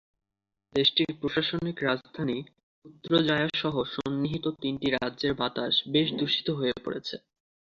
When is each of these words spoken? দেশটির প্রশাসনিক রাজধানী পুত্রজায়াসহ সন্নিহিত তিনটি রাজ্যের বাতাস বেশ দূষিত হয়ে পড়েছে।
দেশটির 0.75 1.11
প্রশাসনিক 1.19 1.77
রাজধানী 1.83 2.37
পুত্রজায়াসহ 2.85 3.75
সন্নিহিত 3.95 4.45
তিনটি 4.61 4.87
রাজ্যের 4.91 5.33
বাতাস 5.33 5.73
বেশ 5.87 6.07
দূষিত 6.19 6.47
হয়ে 6.49 6.73
পড়েছে। 6.83 7.15